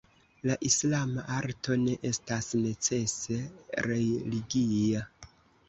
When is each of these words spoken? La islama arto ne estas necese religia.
La 0.51 0.53
islama 0.69 1.25
arto 1.39 1.77
ne 1.83 1.93
estas 2.13 2.49
necese 2.63 3.39
religia. 3.89 5.07